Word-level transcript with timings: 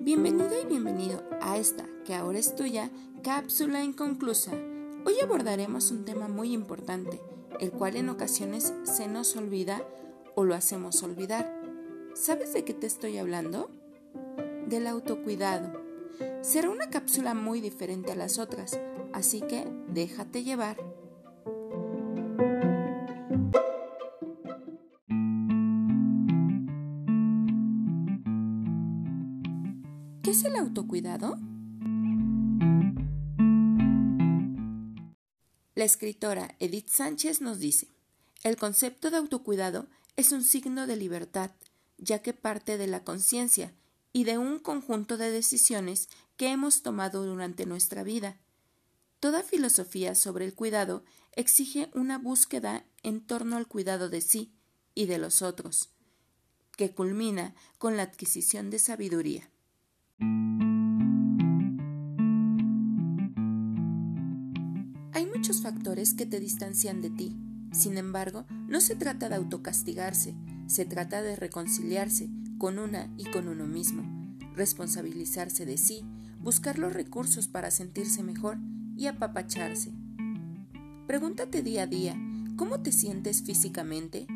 Bienvenida 0.00 0.58
y 0.62 0.66
bienvenido 0.66 1.22
a 1.42 1.58
esta, 1.58 1.84
que 2.06 2.14
ahora 2.14 2.38
es 2.38 2.56
tuya, 2.56 2.90
cápsula 3.22 3.84
inconclusa. 3.84 4.52
Hoy 5.04 5.20
abordaremos 5.22 5.90
un 5.90 6.06
tema 6.06 6.28
muy 6.28 6.54
importante, 6.54 7.20
el 7.60 7.70
cual 7.70 7.96
en 7.96 8.08
ocasiones 8.08 8.72
se 8.84 9.08
nos 9.08 9.36
olvida 9.36 9.82
o 10.34 10.44
lo 10.44 10.54
hacemos 10.54 11.02
olvidar. 11.02 11.60
¿Sabes 12.14 12.54
de 12.54 12.64
qué 12.64 12.72
te 12.72 12.86
estoy 12.86 13.18
hablando? 13.18 13.68
Del 14.68 14.86
autocuidado. 14.86 15.82
Será 16.40 16.70
una 16.70 16.88
cápsula 16.88 17.34
muy 17.34 17.60
diferente 17.60 18.12
a 18.12 18.16
las 18.16 18.38
otras, 18.38 18.80
así 19.12 19.42
que 19.42 19.70
déjate 19.88 20.44
llevar. 20.44 20.78
¿Qué 30.28 30.32
es 30.32 30.44
el 30.44 30.56
autocuidado? 30.56 31.38
La 35.74 35.84
escritora 35.84 36.54
Edith 36.58 36.90
Sánchez 36.90 37.40
nos 37.40 37.60
dice, 37.60 37.88
el 38.42 38.58
concepto 38.58 39.10
de 39.10 39.16
autocuidado 39.16 39.86
es 40.16 40.32
un 40.32 40.42
signo 40.42 40.86
de 40.86 40.96
libertad, 40.96 41.52
ya 41.96 42.18
que 42.20 42.34
parte 42.34 42.76
de 42.76 42.86
la 42.88 43.04
conciencia 43.04 43.72
y 44.12 44.24
de 44.24 44.36
un 44.36 44.58
conjunto 44.58 45.16
de 45.16 45.30
decisiones 45.30 46.10
que 46.36 46.48
hemos 46.48 46.82
tomado 46.82 47.24
durante 47.24 47.64
nuestra 47.64 48.02
vida. 48.02 48.36
Toda 49.20 49.42
filosofía 49.42 50.14
sobre 50.14 50.44
el 50.44 50.54
cuidado 50.54 51.04
exige 51.36 51.88
una 51.94 52.18
búsqueda 52.18 52.84
en 53.02 53.22
torno 53.22 53.56
al 53.56 53.66
cuidado 53.66 54.10
de 54.10 54.20
sí 54.20 54.52
y 54.94 55.06
de 55.06 55.16
los 55.16 55.40
otros, 55.40 55.88
que 56.76 56.90
culmina 56.90 57.54
con 57.78 57.96
la 57.96 58.02
adquisición 58.02 58.68
de 58.68 58.78
sabiduría. 58.78 59.48
Hay 65.18 65.26
muchos 65.26 65.62
factores 65.62 66.14
que 66.14 66.26
te 66.26 66.38
distancian 66.38 67.02
de 67.02 67.10
ti. 67.10 67.36
Sin 67.72 67.98
embargo, 67.98 68.46
no 68.68 68.80
se 68.80 68.94
trata 68.94 69.28
de 69.28 69.34
autocastigarse, 69.34 70.36
se 70.68 70.84
trata 70.84 71.22
de 71.22 71.34
reconciliarse 71.34 72.30
con 72.56 72.78
una 72.78 73.12
y 73.16 73.24
con 73.24 73.48
uno 73.48 73.66
mismo, 73.66 74.04
responsabilizarse 74.54 75.66
de 75.66 75.76
sí, 75.76 76.04
buscar 76.40 76.78
los 76.78 76.92
recursos 76.92 77.48
para 77.48 77.72
sentirse 77.72 78.22
mejor 78.22 78.58
y 78.96 79.08
apapacharse. 79.08 79.90
Pregúntate 81.08 81.64
día 81.64 81.82
a 81.82 81.86
día, 81.88 82.16
¿cómo 82.56 82.78
te 82.78 82.92
sientes 82.92 83.42
físicamente? 83.42 84.28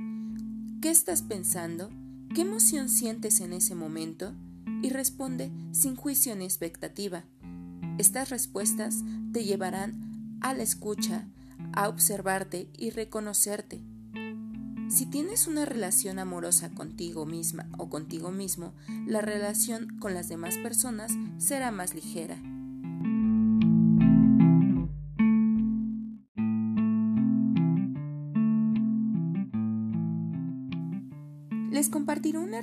¿Qué 0.80 0.90
estás 0.90 1.22
pensando? 1.22 1.90
¿Qué 2.34 2.40
emoción 2.40 2.88
sientes 2.88 3.40
en 3.40 3.52
ese 3.52 3.76
momento? 3.76 4.34
Y 4.82 4.90
responde 4.90 5.50
sin 5.72 5.96
juicio 5.96 6.36
ni 6.36 6.44
expectativa. 6.44 7.24
Estas 7.98 8.30
respuestas 8.30 9.02
te 9.32 9.44
llevarán 9.44 10.38
a 10.40 10.54
la 10.54 10.62
escucha, 10.62 11.28
a 11.72 11.88
observarte 11.88 12.68
y 12.76 12.90
reconocerte. 12.90 13.80
Si 14.88 15.06
tienes 15.06 15.46
una 15.46 15.64
relación 15.64 16.18
amorosa 16.18 16.70
contigo 16.70 17.24
misma 17.24 17.66
o 17.78 17.88
contigo 17.88 18.30
mismo, 18.30 18.74
la 19.06 19.22
relación 19.22 19.98
con 20.00 20.12
las 20.12 20.28
demás 20.28 20.58
personas 20.58 21.12
será 21.38 21.70
más 21.70 21.94
ligera. 21.94 22.38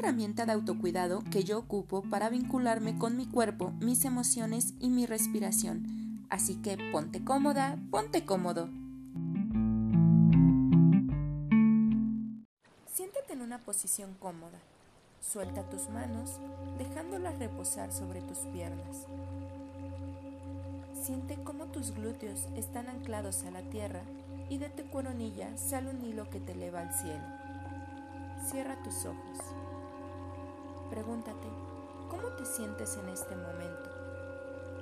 Herramienta 0.09 0.47
de 0.47 0.53
autocuidado 0.53 1.23
que 1.31 1.43
yo 1.43 1.59
ocupo 1.59 2.01
para 2.01 2.29
vincularme 2.29 2.97
con 2.97 3.15
mi 3.15 3.27
cuerpo, 3.27 3.73
mis 3.79 4.05
emociones 4.05 4.73
y 4.79 4.89
mi 4.89 5.05
respiración. 5.05 6.25
Así 6.31 6.55
que 6.55 6.79
ponte 6.91 7.23
cómoda, 7.23 7.77
ponte 7.91 8.25
cómodo. 8.25 8.69
Siéntate 12.91 13.33
en 13.33 13.41
una 13.43 13.59
posición 13.59 14.15
cómoda. 14.19 14.57
Suelta 15.21 15.69
tus 15.69 15.87
manos, 15.91 16.39
dejándolas 16.79 17.37
reposar 17.37 17.93
sobre 17.93 18.21
tus 18.21 18.39
piernas. 18.51 19.05
Siente 21.03 21.37
cómo 21.43 21.65
tus 21.65 21.91
glúteos 21.91 22.47
están 22.55 22.89
anclados 22.89 23.43
a 23.43 23.51
la 23.51 23.61
tierra 23.61 24.01
y 24.49 24.57
de 24.57 24.69
tu 24.69 24.89
coronilla 24.89 25.55
sale 25.55 25.91
un 25.91 26.03
hilo 26.03 26.27
que 26.31 26.39
te 26.39 26.53
eleva 26.53 26.81
al 26.81 26.93
cielo. 26.95 27.25
Cierra 28.49 28.75
tus 28.81 29.05
ojos. 29.05 29.58
Pregúntate, 30.89 31.47
¿cómo 32.09 32.29
te 32.29 32.45
sientes 32.45 32.97
en 32.97 33.09
este 33.09 33.35
momento? 33.35 33.89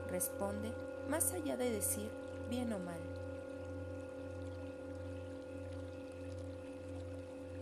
Responde 0.10 0.72
más 1.10 1.34
allá 1.34 1.58
de 1.58 1.70
decir 1.70 2.10
bien 2.50 2.72
o 2.72 2.80
mal. 2.80 3.00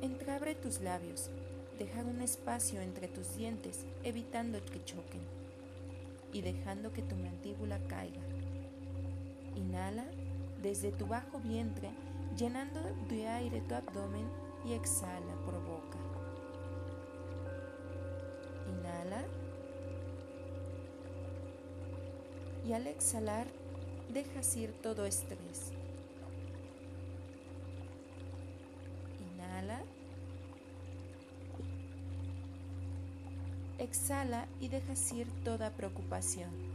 Entreabre 0.04 0.54
tus 0.54 0.80
labios, 0.82 1.32
deja 1.80 2.02
un 2.02 2.22
espacio 2.22 2.82
entre 2.82 3.08
tus 3.08 3.36
dientes, 3.36 3.84
evitando 4.04 4.64
que 4.64 4.84
choquen 4.84 5.22
y 6.32 6.42
dejando 6.42 6.94
que 6.94 7.02
tu 7.02 7.16
mandíbula 7.16 7.80
caiga. 7.88 8.22
Inhala 9.56 10.06
desde 10.62 10.92
tu 10.92 11.08
bajo 11.08 11.40
vientre, 11.40 11.90
llenando 12.38 12.82
de 13.10 13.28
aire 13.28 13.62
tu 13.62 13.74
abdomen 13.74 14.28
y 14.66 14.74
exhala 14.74 15.34
por 15.44 15.60
boca. 15.64 16.05
Inhala. 18.70 19.24
Y 22.66 22.74
al 22.74 22.88
exhalar, 22.88 23.48
dejas 24.14 24.56
ir 24.56 24.74
todo 24.82 25.06
estrés. 25.06 25.72
Inhala. 29.20 29.82
Exhala 33.78 34.48
y 34.60 34.70
dejas 34.70 35.12
ir 35.14 35.28
toda 35.44 35.70
preocupación. 35.72 36.75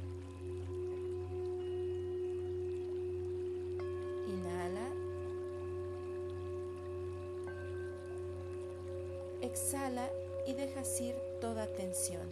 Toda 11.51 11.67
tensión. 11.67 12.29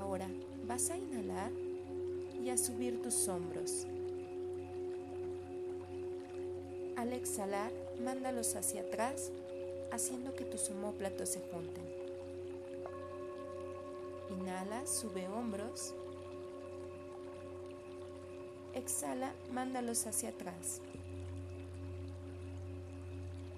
Ahora 0.00 0.26
vas 0.66 0.90
a 0.90 0.96
inhalar 0.96 1.52
y 2.44 2.50
a 2.50 2.56
subir 2.56 3.00
tus 3.02 3.28
hombros. 3.28 3.86
Al 6.96 7.12
exhalar, 7.12 7.70
mándalos 8.02 8.56
hacia 8.56 8.80
atrás, 8.80 9.30
haciendo 9.92 10.34
que 10.34 10.44
tus 10.44 10.70
homóplatos 10.70 11.28
se 11.28 11.40
junten. 11.40 11.84
Inhala, 14.28 14.84
sube 14.88 15.28
hombros 15.28 15.94
Exhala, 18.76 19.32
mándalos 19.54 20.06
hacia 20.06 20.28
atrás. 20.28 20.82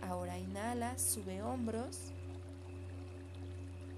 Ahora 0.01 0.39
inhala, 0.39 0.97
sube 0.97 1.43
hombros. 1.43 2.12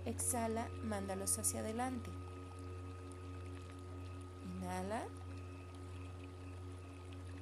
Exhala, 0.06 0.66
mándalos 0.82 1.38
hacia 1.38 1.60
adelante. 1.60 2.08
Inhala. 4.46 5.02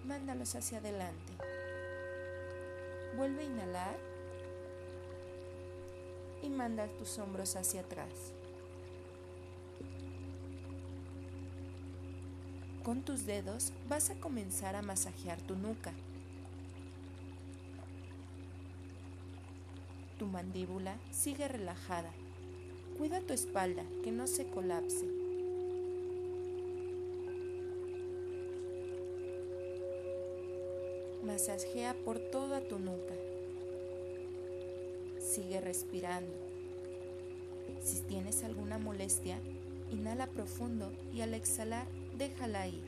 Mándalos 0.05 0.57
hacia 0.57 0.79
adelante. 0.79 1.35
Vuelve 3.17 3.43
a 3.43 3.47
inhalar. 3.47 3.97
Y 6.43 6.51
manda 6.51 6.89
tus 6.99 7.17
hombros 7.21 7.55
hacia 7.55 7.83
atrás. 7.83 8.33
Con 12.89 13.03
tus 13.03 13.27
dedos 13.27 13.75
vas 13.91 14.09
a 14.09 14.15
comenzar 14.15 14.75
a 14.75 14.81
masajear 14.81 15.39
tu 15.43 15.57
nuca. 15.57 15.93
Tu 20.19 20.25
mandíbula 20.25 20.97
sigue 21.11 21.49
relajada. 21.49 22.11
Cuida 22.97 23.21
tu 23.21 23.35
espalda, 23.35 23.85
que 24.03 24.11
no 24.11 24.27
se 24.27 24.47
colapse. 24.47 25.05
Masajea 31.25 31.93
por 32.07 32.19
toda 32.19 32.63
tu 32.63 32.79
nuca. 32.79 33.15
Sigue 35.21 35.61
respirando. 35.61 36.33
Si 37.83 38.01
tienes 38.01 38.45
alguna 38.45 38.79
molestia, 38.79 39.39
Inhala 39.91 40.27
profundo 40.27 40.93
y 41.15 41.23
al 41.23 41.33
exhalar 41.33 41.87
déjala 42.19 42.67
ir. 42.67 42.85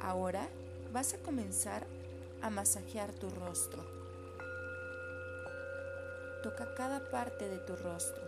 Ahora 0.00 0.48
vas 0.92 1.14
a 1.14 1.18
comenzar 1.18 1.86
a 2.42 2.50
masajear 2.50 3.12
tu 3.14 3.30
rostro. 3.30 3.82
Toca 6.42 6.74
cada 6.74 7.10
parte 7.10 7.48
de 7.48 7.58
tu 7.58 7.74
rostro. 7.76 8.22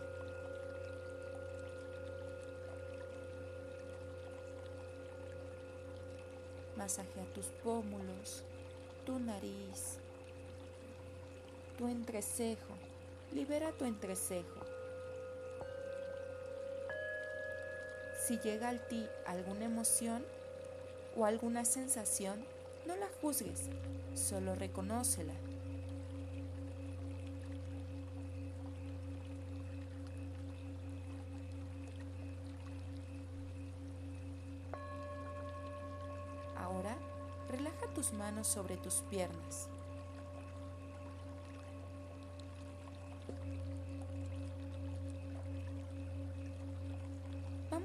Masajea 6.75 7.25
tus 7.33 7.45
pómulos, 7.63 8.43
tu 9.05 9.19
nariz, 9.19 9.99
tu 11.77 11.87
entrecejo. 11.87 12.90
Libera 13.33 13.71
tu 13.71 13.85
entrecejo. 13.85 14.59
Si 18.27 18.37
llega 18.39 18.67
al 18.67 18.85
ti 18.87 19.07
alguna 19.25 19.65
emoción 19.65 20.25
o 21.15 21.25
alguna 21.25 21.63
sensación, 21.63 22.43
no 22.85 22.95
la 22.97 23.07
juzgues, 23.21 23.69
solo 24.15 24.53
reconócela. 24.55 25.33
Ahora, 36.57 36.97
relaja 37.49 37.87
tus 37.95 38.11
manos 38.11 38.47
sobre 38.47 38.75
tus 38.75 38.95
piernas. 39.09 39.69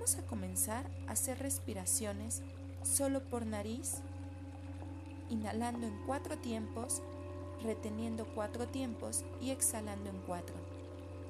Vamos 0.07 0.25
a 0.25 0.29
comenzar 0.29 0.87
a 1.09 1.15
hacer 1.15 1.41
respiraciones 1.41 2.41
solo 2.85 3.25
por 3.25 3.45
nariz 3.45 4.03
inhalando 5.31 5.89
en 5.89 6.01
cuatro 6.07 6.39
tiempos, 6.39 7.03
reteniendo 7.65 8.25
cuatro 8.33 8.69
tiempos 8.69 9.25
y 9.41 9.51
exhalando 9.51 10.09
en 10.09 10.21
cuatro. 10.21 10.55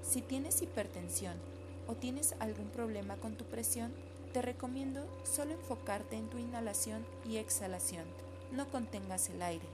Si 0.03 0.21
tienes 0.21 0.61
hipertensión 0.61 1.39
o 1.87 1.95
tienes 1.95 2.35
algún 2.39 2.69
problema 2.69 3.17
con 3.17 3.37
tu 3.37 3.47
presión, 3.47 3.95
te 4.35 4.43
recomiendo 4.43 5.07
solo 5.25 5.53
enfocarte 5.53 6.17
en 6.17 6.29
tu 6.29 6.37
inhalación 6.37 7.07
y 7.25 7.39
exhalación. 7.39 8.05
No 8.53 8.69
contengas 8.69 9.31
el 9.31 9.41
aire. 9.41 9.65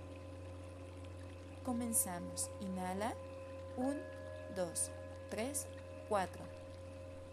Comenzamos. 1.64 2.52
Inhala. 2.60 3.14
1, 3.78 3.96
2, 4.54 4.90
3, 5.28 5.66
4. 6.08 6.44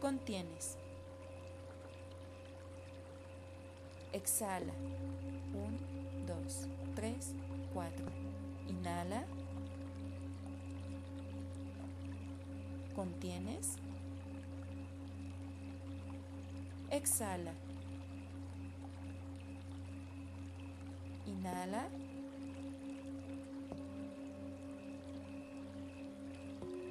Contienes. 0.01 0.79
Exhala. 4.11 4.73
1, 5.53 5.77
2, 6.25 6.67
3, 6.95 7.35
4. 7.73 8.05
Inhala. 8.67 9.23
Contienes. 12.95 13.77
Exhala. 16.89 17.53
Inhala. 21.27 21.87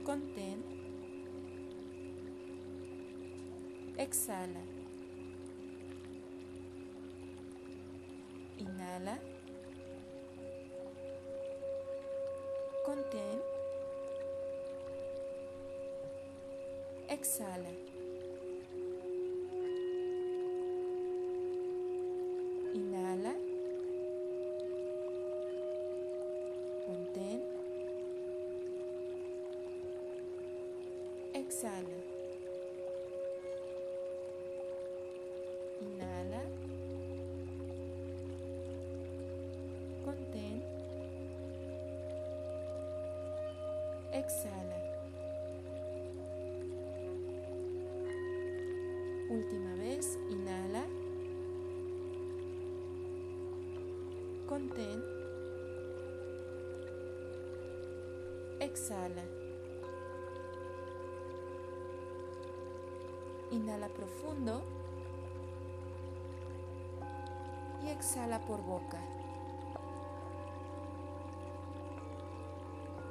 Contén. 0.05 0.63
Exhala. 3.99 4.78
Inhala. 8.99 9.19
Contén. 12.85 13.39
Exhala. 17.09 17.73
Inhala. 22.75 23.35
Contén. 26.87 27.41
Exhala. 31.35 31.98
Exhala. 44.13 44.77
Última 49.29 49.75
vez, 49.75 50.19
inhala. 50.31 50.85
Contén. 54.49 55.05
Exhala. 58.61 59.23
Inhala 63.51 63.89
profundo 63.89 64.63
y 67.85 67.91
exhala 67.91 68.41
por 68.41 68.63
boca. 68.63 69.18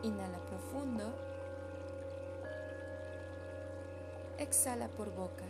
Inhala 0.07 0.39
profundo. 0.39 1.03
Exhala 4.39 4.87
por 4.87 5.09
boca. 5.11 5.43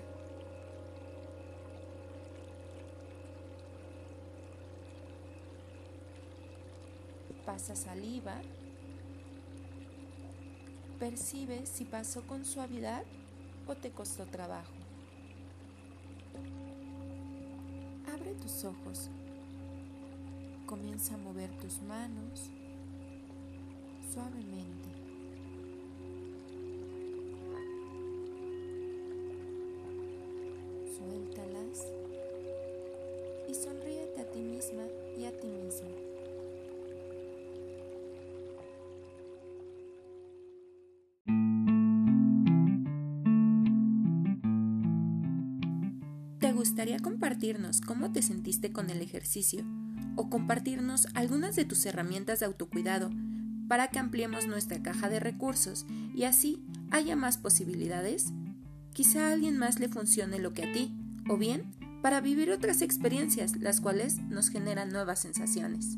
Pasa 7.46 7.76
saliva. 7.76 8.42
Percibe 10.98 11.68
si 11.68 11.86
pasó 11.86 12.24
con 12.26 12.44
suavidad 12.44 13.04
o 13.68 13.76
te 13.76 13.92
costó 13.92 14.26
trabajo. 14.26 14.74
Abre 18.12 18.34
tus 18.42 18.66
ojos. 18.66 19.12
Comienza 20.66 21.14
a 21.14 21.18
mover 21.18 21.52
tus 21.60 21.80
manos 21.84 22.50
suavemente. 24.18 24.90
Suéltalas 30.98 31.86
y 33.48 33.54
sonríete 33.54 34.22
a 34.22 34.32
ti 34.32 34.40
misma 34.40 34.84
y 35.20 35.26
a 35.26 35.40
ti 35.40 35.48
mismo. 35.48 35.90
¿Te 46.40 46.54
gustaría 46.54 46.98
compartirnos 46.98 47.82
cómo 47.82 48.12
te 48.12 48.24
sentiste 48.24 48.72
con 48.72 48.90
el 48.90 49.04
ejercicio 49.04 49.64
o 50.16 50.32
compartirnos 50.32 51.06
algunas 51.14 51.56
de 51.56 51.66
tus 51.66 51.86
herramientas 51.86 52.40
de 52.40 52.48
autocuidado 52.48 53.12
para 53.68 53.90
que 53.90 54.00
ampliemos 54.00 54.48
nuestra 54.48 54.82
caja 54.82 55.10
de 55.10 55.20
recursos 55.20 55.86
y 56.16 56.24
así 56.24 56.64
haya 56.92 57.16
más 57.16 57.38
posibilidades? 57.38 58.34
Quizá 58.94 59.28
a 59.28 59.34
alguien 59.34 59.58
más 59.58 59.80
le 59.80 59.90
funcione 59.90 60.40
lo 60.40 60.54
que 60.54 60.64
a 60.64 60.72
ti, 60.72 60.96
o 61.30 61.38
bien 61.38 61.72
para 62.02 62.22
vivir 62.22 62.52
otras 62.52 62.82
experiencias 62.82 63.58
las 63.58 63.82
cuales 63.82 64.20
nos 64.30 64.50
generan 64.50 64.90
nuevas 64.90 65.20
sensaciones. 65.20 65.98